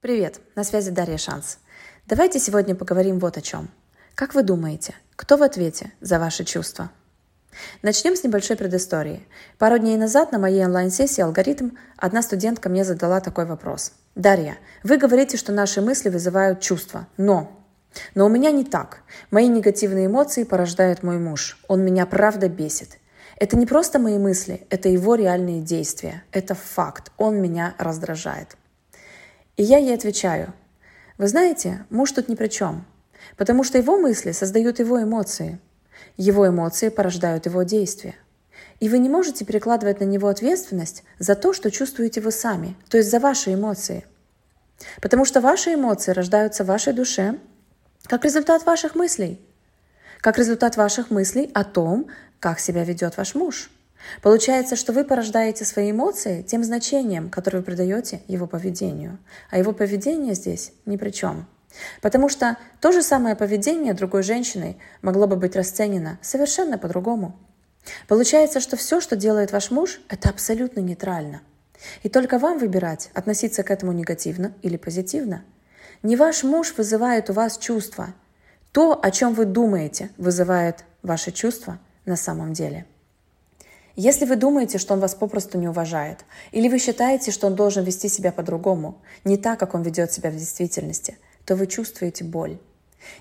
Привет, 0.00 0.38
на 0.54 0.62
связи 0.62 0.92
Дарья 0.92 1.16
Шанс. 1.16 1.58
Давайте 2.06 2.38
сегодня 2.38 2.76
поговорим 2.76 3.18
вот 3.18 3.36
о 3.36 3.40
чем. 3.40 3.68
Как 4.14 4.32
вы 4.32 4.44
думаете, 4.44 4.94
кто 5.16 5.36
в 5.36 5.42
ответе 5.42 5.90
за 6.00 6.20
ваши 6.20 6.44
чувства? 6.44 6.92
Начнем 7.82 8.14
с 8.14 8.22
небольшой 8.22 8.56
предыстории. 8.56 9.26
Пару 9.58 9.76
дней 9.76 9.96
назад 9.96 10.30
на 10.30 10.38
моей 10.38 10.64
онлайн-сессии 10.64 11.20
«Алгоритм» 11.20 11.70
одна 11.96 12.22
студентка 12.22 12.68
мне 12.68 12.84
задала 12.84 13.18
такой 13.18 13.44
вопрос. 13.44 13.90
«Дарья, 14.14 14.58
вы 14.84 14.98
говорите, 14.98 15.36
что 15.36 15.50
наши 15.50 15.80
мысли 15.80 16.10
вызывают 16.10 16.60
чувства, 16.60 17.08
но...» 17.16 17.50
Но 18.14 18.26
у 18.26 18.28
меня 18.28 18.52
не 18.52 18.62
так. 18.62 19.02
Мои 19.32 19.48
негативные 19.48 20.06
эмоции 20.06 20.44
порождает 20.44 21.02
мой 21.02 21.18
муж. 21.18 21.58
Он 21.66 21.80
меня 21.80 22.06
правда 22.06 22.48
бесит. 22.48 22.98
Это 23.34 23.56
не 23.56 23.66
просто 23.66 23.98
мои 23.98 24.18
мысли, 24.18 24.64
это 24.70 24.88
его 24.88 25.16
реальные 25.16 25.60
действия. 25.60 26.22
Это 26.30 26.54
факт. 26.54 27.10
Он 27.16 27.42
меня 27.42 27.74
раздражает. 27.78 28.57
И 29.58 29.64
я 29.64 29.78
ей 29.78 29.92
отвечаю, 29.92 30.54
вы 31.18 31.26
знаете, 31.26 31.84
муж 31.90 32.12
тут 32.12 32.28
ни 32.28 32.36
при 32.36 32.46
чем, 32.46 32.86
потому 33.36 33.64
что 33.64 33.76
его 33.76 33.98
мысли 33.98 34.30
создают 34.30 34.78
его 34.78 35.02
эмоции. 35.02 35.58
Его 36.16 36.46
эмоции 36.48 36.90
порождают 36.90 37.46
его 37.46 37.64
действия. 37.64 38.14
И 38.78 38.88
вы 38.88 38.98
не 39.00 39.08
можете 39.08 39.44
перекладывать 39.44 39.98
на 39.98 40.04
него 40.04 40.28
ответственность 40.28 41.02
за 41.18 41.34
то, 41.34 41.52
что 41.52 41.72
чувствуете 41.72 42.20
вы 42.20 42.30
сами, 42.30 42.76
то 42.88 42.98
есть 42.98 43.10
за 43.10 43.18
ваши 43.18 43.52
эмоции. 43.52 44.06
Потому 45.02 45.24
что 45.24 45.40
ваши 45.40 45.74
эмоции 45.74 46.12
рождаются 46.12 46.62
в 46.62 46.68
вашей 46.68 46.92
душе 46.92 47.36
как 48.04 48.24
результат 48.24 48.64
ваших 48.64 48.94
мыслей. 48.94 49.40
Как 50.20 50.38
результат 50.38 50.76
ваших 50.76 51.10
мыслей 51.10 51.50
о 51.52 51.64
том, 51.64 52.06
как 52.38 52.60
себя 52.60 52.84
ведет 52.84 53.16
ваш 53.16 53.34
муж– 53.34 53.70
Получается, 54.22 54.76
что 54.76 54.92
вы 54.92 55.04
порождаете 55.04 55.64
свои 55.64 55.90
эмоции 55.90 56.42
тем 56.42 56.64
значением, 56.64 57.30
которое 57.30 57.58
вы 57.58 57.64
придаете 57.64 58.22
его 58.26 58.46
поведению. 58.46 59.18
А 59.50 59.58
его 59.58 59.72
поведение 59.72 60.34
здесь 60.34 60.72
ни 60.86 60.96
при 60.96 61.10
чем. 61.10 61.46
Потому 62.00 62.28
что 62.28 62.56
то 62.80 62.92
же 62.92 63.02
самое 63.02 63.36
поведение 63.36 63.94
другой 63.94 64.22
женщины 64.22 64.78
могло 65.02 65.26
бы 65.26 65.36
быть 65.36 65.56
расценено 65.56 66.18
совершенно 66.22 66.78
по-другому. 66.78 67.38
Получается, 68.06 68.60
что 68.60 68.76
все, 68.76 69.00
что 69.00 69.16
делает 69.16 69.52
ваш 69.52 69.70
муж, 69.70 70.00
это 70.08 70.28
абсолютно 70.28 70.80
нейтрально. 70.80 71.42
И 72.02 72.08
только 72.08 72.38
вам 72.38 72.58
выбирать, 72.58 73.10
относиться 73.14 73.62
к 73.62 73.70
этому 73.70 73.92
негативно 73.92 74.52
или 74.62 74.76
позитивно. 74.76 75.44
Не 76.02 76.16
ваш 76.16 76.42
муж 76.42 76.74
вызывает 76.76 77.30
у 77.30 77.32
вас 77.32 77.58
чувства. 77.58 78.14
То, 78.72 78.98
о 79.00 79.10
чем 79.10 79.34
вы 79.34 79.44
думаете, 79.44 80.10
вызывает 80.16 80.84
ваши 81.02 81.32
чувства 81.32 81.78
на 82.04 82.16
самом 82.16 82.52
деле. 82.52 82.86
Если 84.00 84.26
вы 84.26 84.36
думаете, 84.36 84.78
что 84.78 84.94
он 84.94 85.00
вас 85.00 85.16
попросту 85.16 85.58
не 85.58 85.66
уважает, 85.66 86.24
или 86.52 86.68
вы 86.68 86.78
считаете, 86.78 87.32
что 87.32 87.48
он 87.48 87.56
должен 87.56 87.82
вести 87.82 88.08
себя 88.08 88.30
по-другому, 88.30 89.02
не 89.24 89.36
так, 89.36 89.58
как 89.58 89.74
он 89.74 89.82
ведет 89.82 90.12
себя 90.12 90.30
в 90.30 90.36
действительности, 90.36 91.18
то 91.44 91.56
вы 91.56 91.66
чувствуете 91.66 92.22
боль. 92.22 92.58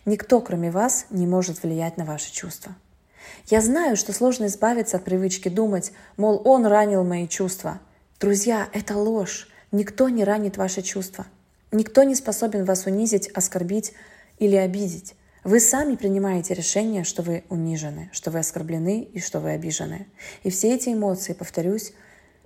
Никто, 0.06 0.40
кроме 0.40 0.70
вас, 0.70 1.08
не 1.10 1.26
может 1.26 1.64
влиять 1.64 1.98
на 1.98 2.06
ваши 2.06 2.32
чувства. 2.32 2.76
Я 3.48 3.62
знаю, 3.62 3.98
что 3.98 4.14
сложно 4.14 4.46
избавиться 4.46 4.98
от 4.98 5.04
привычки 5.04 5.50
думать, 5.50 5.94
мол, 6.16 6.44
он 6.46 6.68
ранил 6.68 7.04
мои 7.04 7.28
чувства. 7.28 7.80
Друзья, 8.20 8.70
это 8.72 8.96
ложь. 8.96 9.50
Никто 9.72 10.10
не 10.10 10.24
ранит 10.24 10.58
ваши 10.58 10.84
чувства. 10.84 11.26
Никто 11.72 12.04
не 12.04 12.14
способен 12.14 12.66
вас 12.66 12.86
унизить, 12.86 13.30
оскорбить 13.30 13.94
или 14.38 14.56
обидеть. 14.56 15.16
Вы 15.48 15.62
сами 15.62 15.96
принимаете 15.96 16.54
решение, 16.56 17.06
что 17.06 17.22
вы 17.22 17.46
унижены, 17.48 18.10
что 18.12 18.32
вы 18.32 18.40
оскорблены 18.40 19.04
и 19.04 19.22
что 19.22 19.40
вы 19.40 19.52
обижены. 19.52 20.06
И 20.44 20.50
все 20.50 20.76
эти 20.76 20.90
эмоции, 20.90 21.32
повторюсь, 21.32 21.94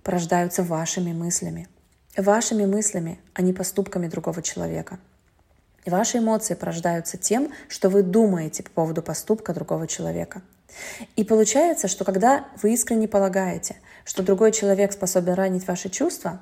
порождаются 0.04 0.62
вашими 0.62 1.12
мыслями. 1.12 1.68
Вашими 2.16 2.68
мыслями, 2.68 3.18
а 3.34 3.42
не 3.42 3.54
поступками 3.54 4.06
другого 4.06 4.44
человека. 4.44 5.00
Ваши 5.84 6.20
эмоции 6.20 6.54
порождаются 6.54 7.18
тем, 7.18 7.52
что 7.70 7.90
вы 7.90 8.04
думаете 8.04 8.62
по 8.62 8.70
поводу 8.70 9.02
поступка 9.02 9.52
другого 9.56 9.88
человека. 9.88 10.44
И 11.16 11.24
получается, 11.24 11.88
что 11.88 12.06
когда 12.06 12.46
вы 12.62 12.72
искренне 12.72 13.08
полагаете, 13.08 13.78
что 14.06 14.22
другой 14.22 14.52
человек 14.52 14.94
способен 14.94 15.34
ранить 15.34 15.66
ваши 15.66 15.90
чувства, 15.90 16.40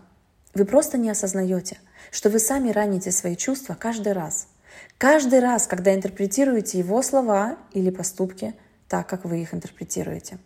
вы 0.54 0.66
просто 0.66 0.98
не 0.98 1.10
осознаете, 1.10 1.78
что 2.12 2.30
вы 2.30 2.38
сами 2.38 2.72
раните 2.72 3.14
свои 3.14 3.38
чувства 3.38 3.78
каждый 3.80 4.12
раз– 4.12 4.48
Каждый 4.98 5.40
раз, 5.40 5.68
когда 5.68 5.94
интерпретируете 5.94 6.78
его 6.80 7.02
слова 7.02 7.58
или 7.74 7.90
поступки 7.90 8.54
так, 8.88 9.08
как 9.08 9.26
вы 9.26 9.42
их 9.42 9.54
интерпретируете. 9.54 10.40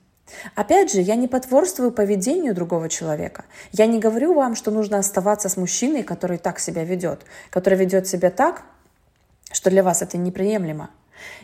Опять 0.55 0.91
же, 0.91 1.01
я 1.01 1.15
не 1.15 1.27
потворствую 1.27 1.91
поведению 1.91 2.55
другого 2.55 2.89
человека. 2.89 3.45
Я 3.71 3.85
не 3.87 3.99
говорю 3.99 4.33
вам, 4.33 4.55
что 4.55 4.71
нужно 4.71 4.99
оставаться 4.99 5.49
с 5.49 5.57
мужчиной, 5.57 6.03
который 6.03 6.37
так 6.37 6.59
себя 6.59 6.83
ведет, 6.83 7.25
который 7.49 7.77
ведет 7.77 8.07
себя 8.07 8.31
так, 8.31 8.63
что 9.51 9.69
для 9.69 9.83
вас 9.83 10.01
это 10.01 10.17
неприемлемо. 10.17 10.89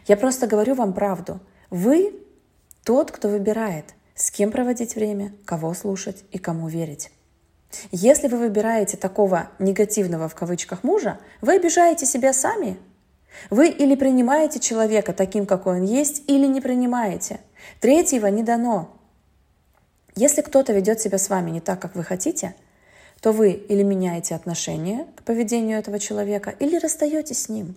Я 0.07 0.17
просто 0.17 0.47
говорю 0.47 0.75
вам 0.75 0.93
правду. 0.93 1.39
Вы 1.69 2.13
тот, 2.83 3.11
кто 3.11 3.29
выбирает, 3.29 3.85
с 4.15 4.31
кем 4.31 4.51
проводить 4.51 4.95
время, 4.95 5.33
кого 5.45 5.73
слушать 5.73 6.23
и 6.31 6.37
кому 6.37 6.67
верить. 6.67 7.11
Если 7.91 8.27
вы 8.27 8.37
выбираете 8.37 8.97
такого 8.97 9.49
негативного 9.59 10.27
в 10.27 10.35
кавычках 10.35 10.83
мужа, 10.83 11.19
вы 11.41 11.55
обижаете 11.55 12.05
себя 12.05 12.33
сами. 12.33 12.77
Вы 13.49 13.69
или 13.69 13.95
принимаете 13.95 14.59
человека 14.59 15.13
таким, 15.13 15.45
какой 15.45 15.79
он 15.79 15.85
есть, 15.85 16.23
или 16.27 16.47
не 16.47 16.61
принимаете. 16.61 17.39
Третьего 17.79 18.27
не 18.27 18.43
дано. 18.43 18.95
Если 20.15 20.41
кто-то 20.41 20.73
ведет 20.73 20.99
себя 20.99 21.17
с 21.17 21.29
вами 21.29 21.51
не 21.51 21.61
так, 21.61 21.79
как 21.79 21.95
вы 21.95 22.03
хотите, 22.03 22.55
то 23.21 23.31
вы 23.31 23.51
или 23.51 23.83
меняете 23.83 24.35
отношение 24.35 25.05
к 25.15 25.23
поведению 25.23 25.77
этого 25.77 25.99
человека, 25.99 26.53
или 26.59 26.77
расстаетесь 26.77 27.43
с 27.43 27.49
ним. 27.49 27.75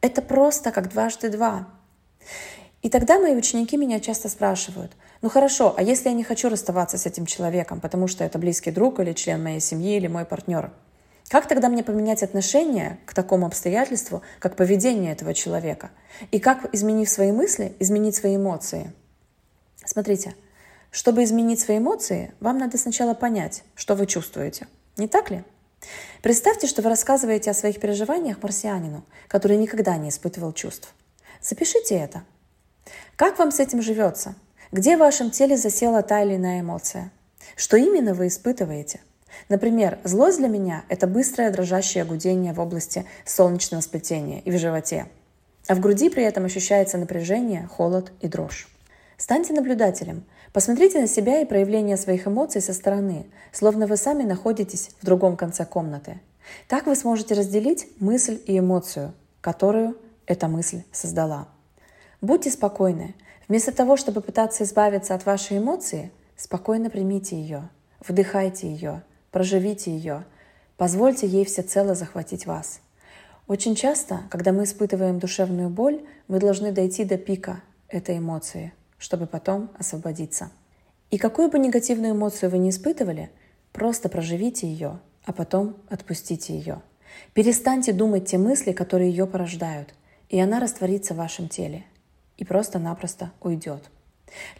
Это 0.00 0.22
просто 0.22 0.70
как 0.70 0.90
дважды 0.90 1.28
два. 1.28 1.68
И 2.82 2.90
тогда 2.90 3.18
мои 3.18 3.34
ученики 3.34 3.76
меня 3.76 3.98
часто 3.98 4.28
спрашивают, 4.28 4.92
ну 5.20 5.28
хорошо, 5.28 5.74
а 5.76 5.82
если 5.82 6.10
я 6.10 6.14
не 6.14 6.22
хочу 6.22 6.48
расставаться 6.48 6.96
с 6.96 7.06
этим 7.06 7.26
человеком, 7.26 7.80
потому 7.80 8.06
что 8.06 8.22
это 8.22 8.38
близкий 8.38 8.70
друг 8.70 9.00
или 9.00 9.12
член 9.14 9.42
моей 9.42 9.60
семьи 9.60 9.96
или 9.96 10.06
мой 10.06 10.24
партнер, 10.24 10.70
как 11.28 11.48
тогда 11.48 11.68
мне 11.68 11.82
поменять 11.82 12.22
отношение 12.22 12.98
к 13.04 13.14
такому 13.14 13.46
обстоятельству, 13.46 14.22
как 14.38 14.56
поведение 14.56 15.12
этого 15.12 15.34
человека? 15.34 15.90
И 16.30 16.38
как, 16.38 16.72
изменив 16.72 17.10
свои 17.10 17.32
мысли, 17.32 17.74
изменить 17.80 18.14
свои 18.14 18.36
эмоции? 18.36 18.92
Смотрите, 19.84 20.34
чтобы 20.90 21.24
изменить 21.24 21.60
свои 21.60 21.78
эмоции, 21.78 22.32
вам 22.40 22.58
надо 22.58 22.78
сначала 22.78 23.12
понять, 23.12 23.64
что 23.74 23.94
вы 23.94 24.06
чувствуете. 24.06 24.68
Не 24.96 25.08
так 25.08 25.30
ли? 25.30 25.42
Представьте, 26.22 26.66
что 26.66 26.80
вы 26.80 26.88
рассказываете 26.88 27.50
о 27.50 27.54
своих 27.54 27.78
переживаниях 27.78 28.42
марсианину, 28.42 29.04
который 29.26 29.58
никогда 29.58 29.96
не 29.96 30.08
испытывал 30.08 30.52
чувств. 30.52 30.94
Запишите 31.42 31.96
это– 31.96 32.22
как 33.16 33.38
вам 33.38 33.50
с 33.50 33.60
этим 33.60 33.82
живется? 33.82 34.34
Где 34.72 34.96
в 34.96 35.00
вашем 35.00 35.30
теле 35.30 35.56
засела 35.56 36.02
та 36.02 36.22
или 36.22 36.36
иная 36.36 36.60
эмоция? 36.60 37.10
Что 37.56 37.76
именно 37.76 38.14
вы 38.14 38.28
испытываете? 38.28 39.00
Например, 39.48 39.98
злость 40.04 40.38
для 40.38 40.48
меня– 40.48 40.84
это 40.88 41.06
быстрое 41.06 41.50
дрожащее 41.50 42.04
гудение 42.04 42.52
в 42.52 42.60
области 42.60 43.06
солнечного 43.24 43.80
сплетения 43.80 44.40
и 44.40 44.50
в 44.50 44.58
животе. 44.58 45.06
А 45.68 45.74
в 45.74 45.80
груди 45.80 46.10
при 46.10 46.24
этом 46.24 46.44
ощущается 46.44 46.98
напряжение, 46.98 47.66
холод 47.66 48.12
и 48.20 48.28
дрожь. 48.28 48.68
Станьте 49.16 49.52
наблюдателем. 49.52 50.24
Посмотрите 50.52 51.00
на 51.00 51.08
себя 51.08 51.40
и 51.40 51.44
проявление 51.44 51.96
своих 51.96 52.26
эмоций 52.26 52.60
со 52.60 52.72
стороны, 52.72 53.26
словно 53.52 53.86
вы 53.86 53.96
сами 53.96 54.22
находитесь 54.22 54.90
в 55.00 55.04
другом 55.04 55.36
конце 55.36 55.66
комнаты. 55.66 56.20
Так 56.68 56.86
вы 56.86 56.96
сможете 56.96 57.34
разделить 57.34 57.88
мысль 58.00 58.40
и 58.46 58.58
эмоцию, 58.58 59.12
которую 59.40 59.98
эта 60.26 60.48
мысль 60.48 60.82
создала. 60.92 61.48
Будьте 62.20 62.50
спокойны. 62.50 63.14
Вместо 63.46 63.70
того, 63.70 63.96
чтобы 63.96 64.22
пытаться 64.22 64.64
избавиться 64.64 65.14
от 65.14 65.24
вашей 65.24 65.58
эмоции, 65.58 66.10
спокойно 66.36 66.90
примите 66.90 67.40
ее, 67.40 67.68
вдыхайте 68.00 68.68
ее, 68.68 69.04
проживите 69.30 69.92
ее, 69.92 70.24
позвольте 70.76 71.28
ей 71.28 71.44
всецело 71.44 71.94
захватить 71.94 72.44
вас. 72.44 72.80
Очень 73.46 73.76
часто, 73.76 74.22
когда 74.30 74.50
мы 74.50 74.64
испытываем 74.64 75.20
душевную 75.20 75.70
боль, 75.70 76.04
мы 76.26 76.40
должны 76.40 76.72
дойти 76.72 77.04
до 77.04 77.18
пика 77.18 77.62
этой 77.88 78.18
эмоции, 78.18 78.72
чтобы 78.98 79.26
потом 79.26 79.70
освободиться. 79.78 80.50
И 81.10 81.18
какую 81.18 81.48
бы 81.50 81.60
негативную 81.60 82.14
эмоцию 82.14 82.50
вы 82.50 82.58
не 82.58 82.70
испытывали, 82.70 83.30
просто 83.72 84.08
проживите 84.08 84.66
ее, 84.66 84.98
а 85.24 85.32
потом 85.32 85.76
отпустите 85.88 86.52
ее. 86.52 86.82
Перестаньте 87.32 87.92
думать 87.92 88.26
те 88.26 88.38
мысли, 88.38 88.72
которые 88.72 89.08
ее 89.08 89.26
порождают, 89.28 89.94
и 90.28 90.40
она 90.40 90.58
растворится 90.58 91.14
в 91.14 91.18
вашем 91.18 91.48
теле– 91.48 91.84
и 92.38 92.44
просто-напросто 92.44 93.30
уйдет. 93.40 93.82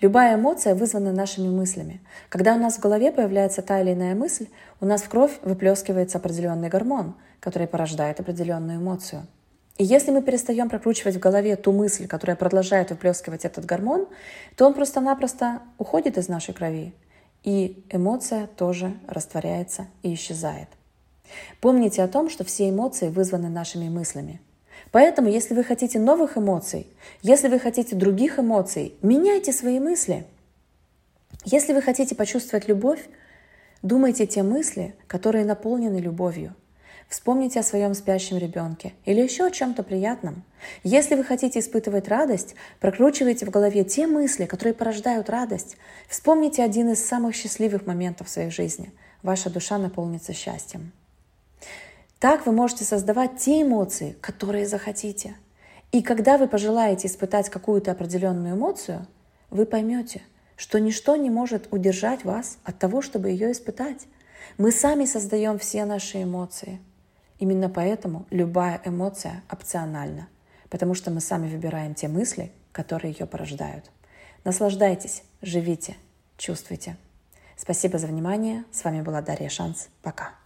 Любая 0.01 0.37
эмоция 0.37 0.75
вызвана 0.75 1.13
нашими 1.13 1.49
мыслями. 1.49 2.01
Когда 2.29 2.55
у 2.55 2.59
нас 2.59 2.77
в 2.77 2.81
голове 2.81 3.13
появляется 3.13 3.63
та 3.63 3.81
или 3.81 3.93
иная 3.93 4.15
мысль, 4.15 4.49
у 4.81 4.87
нас 4.87 5.03
в 5.03 5.09
кровь 5.09 5.39
выплескивается 5.43 6.19
определенный 6.19 6.69
гормон, 6.69 7.15
который 7.41 7.67
порождает 7.67 8.21
определенную 8.21 8.79
эмоцию. 8.79 9.27
И 9.77 9.85
если 9.85 10.11
мы 10.11 10.23
перестаем 10.23 10.69
прокручивать 10.69 11.17
в 11.17 11.21
голове 11.21 11.55
ту 11.55 11.73
мысль, 11.73 12.09
которая 12.09 12.37
продолжает 12.37 12.91
выплескивать 12.91 13.45
этот 13.45 13.65
гормон, 13.65 14.09
то 14.57 14.67
он 14.67 14.75
просто-напросто 14.75 15.63
уходит 15.79 16.19
из 16.19 16.29
нашей 16.29 16.53
крови, 16.53 16.95
и 17.45 17.85
эмоция 17.91 18.49
тоже 18.49 18.97
растворяется 19.07 19.87
и 20.03 20.15
исчезает. 20.15 20.69
Помните 21.61 22.03
о 22.03 22.09
том, 22.09 22.29
что 22.29 22.43
все 22.43 22.71
эмоции 22.71 23.09
вызваны 23.09 23.49
нашими 23.49 23.89
мыслями. 23.89 24.41
Поэтому, 24.91 25.29
если 25.29 25.55
вы 25.55 25.65
хотите 25.65 25.99
новых 25.99 26.37
эмоций, 26.37 26.87
если 27.23 27.49
вы 27.49 27.59
хотите 27.59 27.95
других 27.95 28.39
эмоций, 28.39 28.95
меняйте 29.03 29.53
свои 29.53 29.79
мысли. 29.81 30.25
Если 31.45 31.73
вы 31.73 31.83
хотите 31.83 32.15
почувствовать 32.15 32.69
любовь, 32.69 33.01
думайте 33.83 34.27
те 34.27 34.43
мысли, 34.43 34.95
которые 35.07 35.45
наполнены 35.45 35.99
любовью. 35.99 36.55
Вспомните 37.09 37.61
о 37.61 37.63
своем 37.63 37.95
спящем 37.95 38.37
ребенке 38.37 38.93
или 39.07 39.23
еще 39.23 39.47
о 39.47 39.51
чем-то 39.51 39.83
приятном. 39.83 40.43
Если 40.85 41.15
вы 41.15 41.25
хотите 41.25 41.61
испытывать 41.61 42.07
радость, 42.07 42.55
прокручивайте 42.81 43.47
в 43.47 43.51
голове 43.51 43.83
те 43.85 44.07
мысли, 44.07 44.45
которые 44.45 44.75
порождают 44.75 45.31
радость. 45.31 45.79
Вспомните 46.07 46.63
один 46.63 46.91
из 46.91 47.05
самых 47.05 47.35
счастливых 47.35 47.87
моментов 47.87 48.27
в 48.27 48.31
своей 48.31 48.51
жизни. 48.51 48.93
Ваша 49.23 49.49
душа 49.49 49.79
наполнится 49.79 50.35
счастьем. 50.35 50.93
Так 52.19 52.47
вы 52.47 52.53
можете 52.53 52.85
создавать 52.85 53.39
те 53.39 53.63
эмоции, 53.63 54.17
которые 54.21 54.67
захотите. 54.67 55.37
И 55.93 56.03
когда 56.03 56.37
вы 56.37 56.49
пожелаете 56.49 57.07
испытать 57.07 57.49
какую-то 57.49 57.93
определенную 57.93 58.57
эмоцию, 58.57 59.07
вы 59.51 59.67
поймете, 59.67 60.23
что 60.57 60.79
ничто 60.81 61.17
не 61.17 61.31
может 61.31 61.69
удержать 61.71 62.25
вас 62.25 62.59
от 62.65 62.79
того, 62.79 63.01
чтобы 63.01 63.31
ее 63.31 63.53
испытать. 63.53 64.07
Мы 64.59 64.73
сами 64.73 65.05
создаем 65.05 65.59
все 65.59 65.85
наши 65.85 66.23
эмоции. 66.23 66.81
Именно 67.39 67.69
поэтому 67.69 68.27
любая 68.31 68.81
эмоция 68.85 69.45
опциональна, 69.51 70.29
потому 70.69 70.95
что 70.95 71.13
мы 71.13 71.21
сами 71.21 71.49
выбираем 71.49 71.95
те 71.95 72.09
мысли, 72.09 72.53
которые 72.73 73.13
ее 73.13 73.27
порождают. 73.27 73.91
Наслаждайтесь, 74.43 75.23
живите, 75.41 75.97
чувствуйте. 76.37 76.97
Спасибо 77.57 77.99
за 77.99 78.09
внимание. 78.09 78.65
С 78.73 78.83
вами 78.83 79.03
была 79.03 79.23
Дарья 79.23 79.49
Шанс. 79.49 79.89
Пока. 80.03 80.39